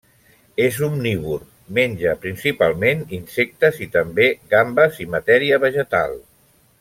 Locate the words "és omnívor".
0.67-1.43